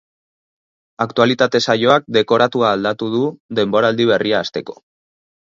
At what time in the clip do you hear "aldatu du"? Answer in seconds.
2.79-3.23